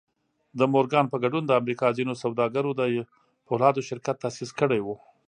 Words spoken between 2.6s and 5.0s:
د پولادو شرکت تاسيس کړی و.